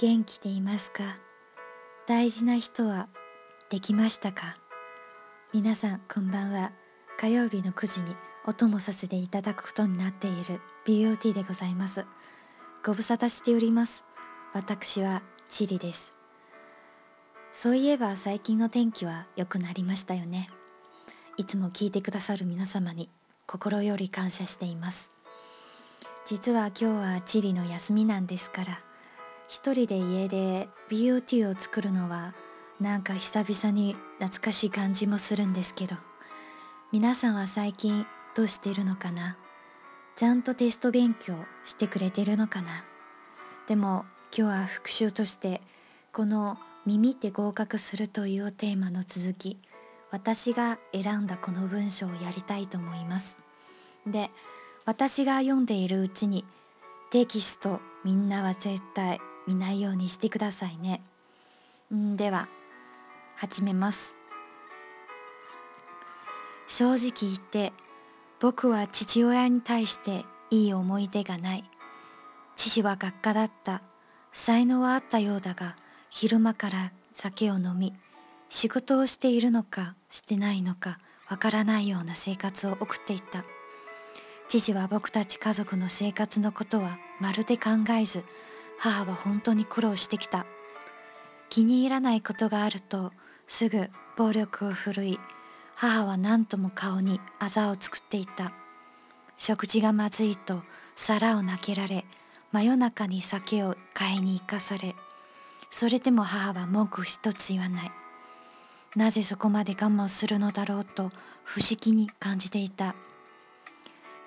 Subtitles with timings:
[0.00, 1.18] 元気でいますか？
[2.08, 3.08] 大事な人は
[3.68, 4.56] できましたか？
[5.52, 6.72] 皆さんこんばんは。
[7.18, 8.16] 火曜日の9時に
[8.46, 12.06] お供させていただくことになっている BOT でございます。
[12.82, 14.06] ご無沙汰しております。
[14.54, 15.20] 私は
[15.50, 16.14] チリです。
[17.52, 20.48] そういえば最近の天気は良くなりましたよね。
[21.36, 23.10] いつも聞いてくださる皆様に
[23.46, 25.12] 心より感謝しています。
[26.24, 28.80] 実は今日はチリの休みなんですから
[29.50, 32.34] 一人で家で BOT を作るのは
[32.80, 35.96] なんか久々に懐かしい感じもするんですけど。
[36.92, 38.06] 皆さんは最近
[38.36, 39.36] どうしてるのかな？
[40.14, 41.34] ちゃんとテスト勉強
[41.64, 42.84] してくれてるのかな？
[43.66, 45.60] でも今日は復習として
[46.12, 49.58] この「耳で合格する」というテーマの続き
[50.12, 53.40] 私が選んだこの文章をやりたいと思います。
[54.06, 54.30] で
[54.84, 56.44] 私が読んでいるうちに
[57.10, 59.20] テキストみんなは絶対
[59.50, 61.00] 見ないようにしてくださいね。
[61.92, 62.48] んでは
[63.34, 64.14] 始めます。
[66.68, 67.72] 正直言って
[68.38, 71.64] 僕は父親に対していい思い出がない。
[72.54, 73.82] 父は学科だった。
[74.32, 75.74] 才能はあったようだが
[76.08, 77.92] 昼間から酒を飲み
[78.48, 83.44] 仕事をしているのかしてないのかわからないような生活を送っていた。
[84.46, 87.70] 父は僕たち家族の生活のことはまるで考
[88.00, 88.22] えず
[88.82, 90.46] 母は本当に苦労してきた。
[91.50, 93.12] 気に入らないことがあると
[93.46, 95.20] すぐ暴力を振るい
[95.74, 98.52] 母は何とも顔にあざを作っていた。
[99.36, 100.62] 食事がまずいと
[100.96, 102.06] 皿を投げられ
[102.52, 104.94] 真夜中に酒を買いに行かされ
[105.70, 107.92] それでも母は文句一つ言わない。
[108.96, 111.12] なぜそこまで我慢するのだろうと
[111.44, 112.94] 不思議に感じていた。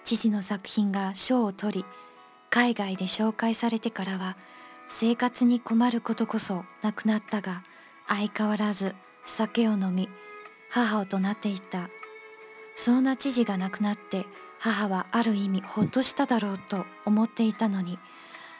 [0.03, 1.85] 父の作品が賞を取り
[2.53, 4.37] 海外で紹介されてからは
[4.87, 7.63] 生活に困ることこそなくなったが
[8.07, 8.93] 相変わらず
[9.25, 10.07] 酒を飲み
[10.69, 11.89] 母を怒鳴っていた。
[12.75, 14.27] そんな知事が亡くなって
[14.59, 17.97] 母はある意味ほっとしただろうと思っていたのに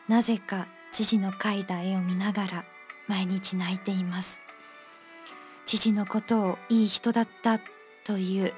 [0.08, 2.66] なぜか父の描いた絵を見ながら
[3.08, 4.42] 毎日泣いています。
[5.68, 7.60] 父のことをいい人だった
[8.04, 8.54] という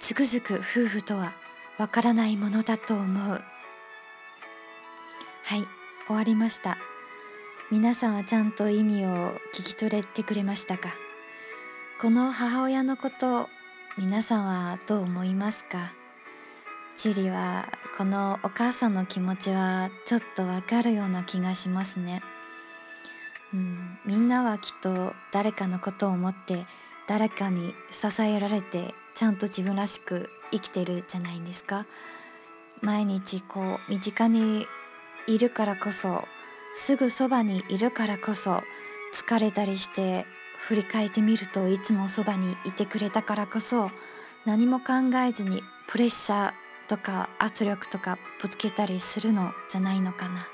[0.00, 1.34] つくづく夫婦とは
[1.76, 3.42] わからないものだと思う。
[5.50, 5.66] はい
[6.06, 6.78] 終わりました。
[7.72, 10.90] 皆さんはちゃんと意味を聞き取れてくれましたか？
[12.00, 13.48] この母親のこと
[13.98, 15.90] 皆さんはどう思いますか？
[16.96, 17.68] チリは
[17.98, 22.22] このお母さんの気持ちはちょっとわかるような気がしますね、
[23.52, 26.64] うん、みんなはきっと誰かのことを思って
[27.08, 31.86] 誰かに支えられてちゃんと自分らしく生きてるじゃないですか。
[32.82, 34.64] 毎日こう身近に
[35.34, 36.24] いるからこそ
[36.76, 38.62] すぐそばにいるからこそ
[39.14, 40.26] 疲れたりして
[40.58, 43.90] 振り返ってみるといつもそばにいてくれたからこそ
[44.44, 44.94] 何も考
[45.26, 46.52] えずにプレッシャー
[46.88, 50.46] とか圧力とかぶつけたりするのじゃないのかな。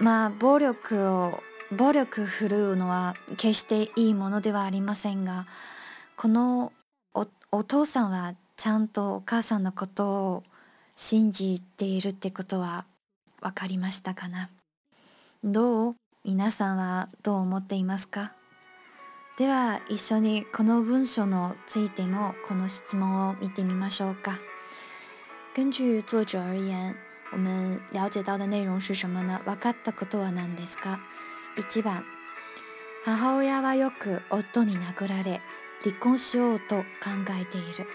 [0.00, 5.46] まあ暴力を暴力振るうのは決していいものではありませんが
[6.16, 6.72] この
[7.14, 10.42] お父さんはちゃんとお母さんのことを
[10.96, 12.86] 信じているってことは
[13.42, 14.48] 分かりましたかな？
[15.44, 15.96] どう？
[16.24, 18.32] 皆さんはどう思っていますか？
[19.36, 24.38] では一緒にこの文章のついてのこの質問を見てみましょうか。
[25.54, 26.94] 根据作者而言
[27.32, 29.40] 我们了解到的内容是什么呢？
[29.44, 31.00] 分かったことは何ですか
[31.56, 32.04] ？1番。
[33.04, 35.40] 母親はよく夫に殴られ
[35.82, 36.84] 離婚しようと考
[37.40, 37.86] えている。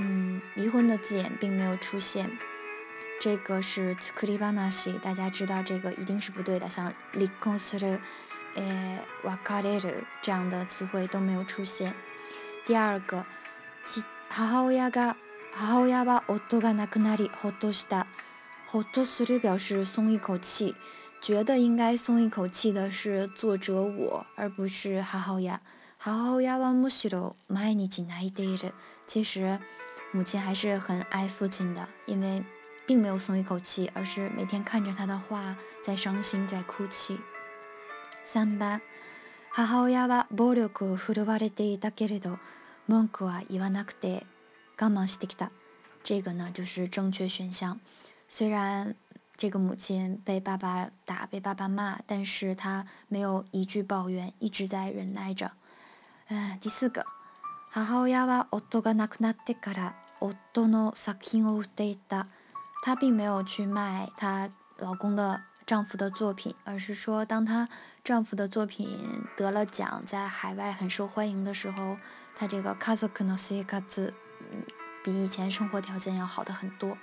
[0.00, 2.28] 嗯，离婚的字眼并没有出现，
[3.21, 6.67] 这个是“クリバナシ”，大家知道这个一定是不对的。
[6.69, 7.99] 像“離婚する”、“
[8.55, 11.93] え別れる”这样的词汇都没有出现。
[12.65, 13.25] 第二个，
[14.29, 15.15] 母親が
[15.53, 18.07] 母親は夫が亡くなりほっとした。
[18.67, 20.75] ほっとする表示松一口气，
[21.21, 25.59] 觉得应该松一口气的是作者我，而不是母親。
[25.97, 28.73] 母親はむしろ毎日泣いている。
[29.05, 29.59] 其实。
[30.11, 32.43] 母亲还是很爱父亲的，因为
[32.85, 37.19] 并没有松一口气，而是每天看着他的画在伤心，在哭泣。
[38.25, 38.81] 三番、
[39.49, 42.37] 母親は暴力を振るわれていたけれど、
[42.87, 44.25] 文句は言わなくて
[44.79, 45.51] 我慢してきた。
[46.03, 47.79] 这个呢就是正确选项。
[48.27, 48.95] 虽然
[49.35, 55.51] 这个母亲被爸爸打，被爸爸骂，但是她没有一句抱怨，一直在忍耐着。
[56.29, 57.05] 嗯，第四个，
[57.71, 62.27] 母親は夫が亡くなってから夫の作品を売っていた，
[62.83, 67.67] 她并没有去卖她老公的 丈夫的作品，而是说当她
[68.03, 71.97] 丈夫的作品得了奖，在海外很受欢迎的时候，
[72.35, 74.13] 她这个家族の生活
[75.03, 76.97] 比以前生活条件要好的很多。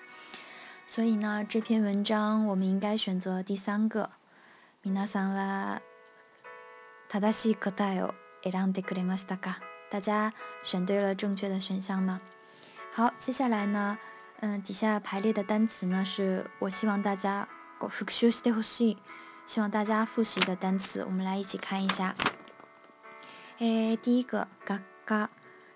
[0.87, 4.11] 所以呢，这篇文章我们应该选择第三个。
[4.85, 5.81] 皆さんは
[7.09, 8.15] 正しい答えを
[8.45, 9.57] 選んでくれましたか？
[9.91, 10.33] 大家
[10.63, 12.21] 选对了正确的选项吗？
[12.93, 13.99] 好，接下来呢，
[14.41, 17.49] 嗯，底下排列的单词呢，是我希望大家
[17.81, 18.97] 复習してほしい，
[19.47, 22.15] 希望大家复习的单词，我们来一起看一下。
[23.59, 25.31] 诶，第一个画家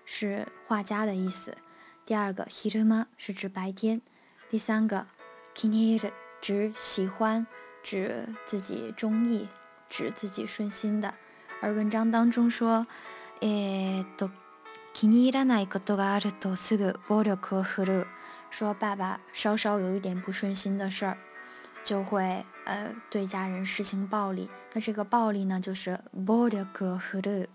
[0.05, 1.57] 是画家的意思，
[2.05, 4.01] 第二个昼間是指白天，
[4.49, 5.07] 第三个
[5.55, 7.47] 気に入る指喜欢，
[7.81, 9.47] 指自己中意，
[9.89, 11.13] 指自己顺心的。
[11.61, 12.85] 而文章当中说，
[13.39, 14.29] 诶，と。
[14.93, 18.07] 気に入らないことがあるとすぐ暴力を振るう。
[18.49, 21.17] 说爸爸稍稍有一点不顺心的事儿，
[21.83, 24.49] 就会呃对家人实行暴力。
[24.73, 27.47] 那这个暴力呢，就是暴力を振るう，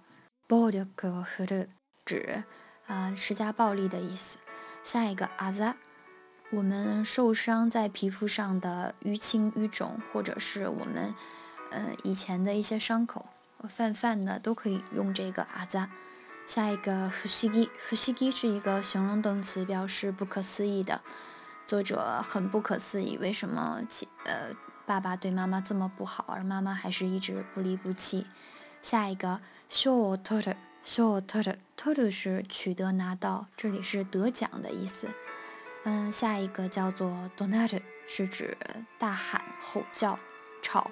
[0.48, 1.68] 暴力を振るう，
[2.04, 2.44] 指
[2.86, 4.38] 啊施加暴力的意思。
[4.82, 5.74] 下一个あざ，
[6.50, 11.14] 我们受伤在皮肤上的淤青淤肿，或者是我们
[11.70, 13.26] 呃以前的一些伤口
[13.68, 15.88] 泛泛的，都可以用这个あざ。
[16.46, 21.00] 下一个不思議，不思議是一个形容动词，表示不可思议的。
[21.66, 23.82] 作者很不可思议，为什么
[24.24, 24.54] 呃
[24.86, 28.26] 爸爸对妈妈这么不好，而妈妈还是一直不离不弃？
[28.80, 30.54] 下一个賞を取る，
[30.84, 35.08] 賞を取る，取る是取得拿到，这里是得奖的意思。
[35.82, 38.56] 嗯，下一个叫做怒鳴る，是指
[38.96, 40.16] 大喊、吼叫、
[40.62, 40.88] 吵。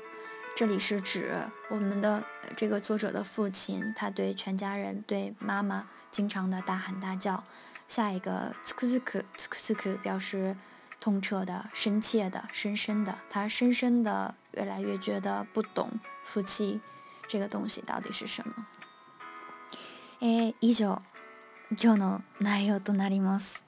[0.59, 1.35] 这里是指
[1.69, 2.23] 我们的
[2.57, 7.43] 这个作者的父亲，他对全家人、对妈妈经常的大喊大叫。
[7.87, 10.57] 下一个つくづくつくづく表示
[11.01, 13.19] 痛彻的、深切的、深深的。
[13.29, 15.91] 他深深的越来越觉得不懂
[16.25, 16.81] 夫妻
[17.27, 18.67] 这个东西到底是什么。
[20.21, 21.03] え以上
[21.77, 23.65] 今日の内容となります。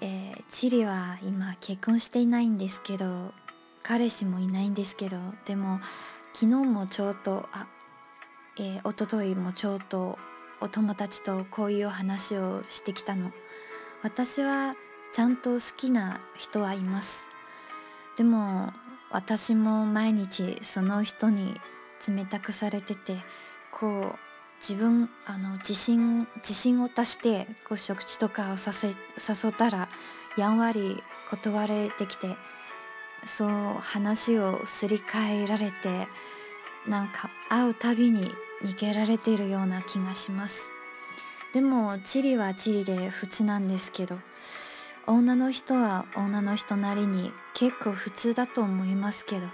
[0.00, 3.34] えチリは今結婚していないんですけど。
[3.83, 5.79] 彼氏もいないんですけどでも
[6.33, 7.67] 昨日もちょうどあ、
[8.59, 10.17] えー、一昨日もちょうど
[10.61, 13.31] お友達とこういう話をしてきたの。
[14.03, 14.75] 私は
[15.13, 17.27] ちゃんと好きな人はいます。
[18.17, 18.71] でも
[19.11, 21.55] 私も毎日その人に
[22.07, 23.17] 冷たくされてて
[23.71, 24.19] こう
[24.59, 29.87] 自分あの自信自信を足してこう食事とかをさせ誘ったら
[30.37, 32.35] やんわり断れてきて
[33.25, 33.49] そう
[33.79, 36.07] 話をすり替えられて
[36.87, 38.31] なんか会うたびに
[38.63, 40.71] 逃げられているような気がします。
[41.53, 44.19] でもチリはチリで普通なんですけど
[45.07, 49.47] 女の人は女の人なりに結構普通だと思いますけど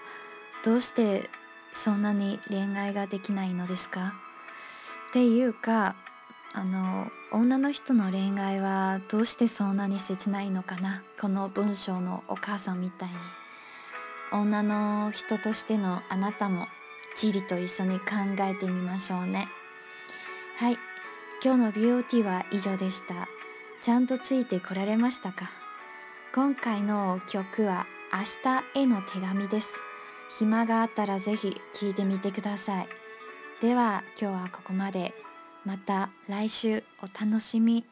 [0.63, 1.29] どうして
[1.71, 4.13] そんなに恋愛ができないのですか？
[5.09, 5.95] っていうか
[6.53, 11.01] あの女の人の恋愛はどうしてそんなに切ないのかな？
[11.19, 13.15] この文章のお母さんみたいに。
[14.31, 16.67] 女の人としてのあなたも
[17.15, 18.05] チリと一緒に考
[18.41, 19.47] えてみましょうね。
[20.57, 20.77] はい。
[21.43, 23.27] 今日の BOT は以上でした。
[23.81, 25.49] ちゃんとついてこられましたか？
[26.33, 28.19] 今回の曲は明
[28.73, 29.77] 日への手紙です。
[30.37, 32.87] 暇があったらぜひ聴いてみてください。
[33.61, 35.13] では今日はここまで。
[35.63, 37.85] また来週お楽しみ。